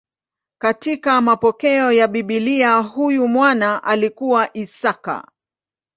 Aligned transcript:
Katika 0.61 1.21
mapokeo 1.21 1.91
ya 1.91 2.07
Biblia 2.07 2.77
huyu 2.77 3.27
mwana 3.27 3.83
alikuwa 3.83 4.57
Isaka. 4.57 5.27